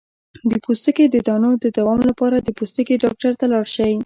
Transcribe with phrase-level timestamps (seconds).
[0.51, 3.91] د پوستکي د دانو د دوام لپاره د پوستکي ډاکټر ته لاړ شئ